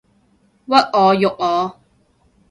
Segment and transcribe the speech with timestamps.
[0.65, 1.79] 屈我辱我